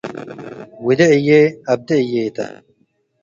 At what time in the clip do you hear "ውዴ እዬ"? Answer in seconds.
0.85-1.29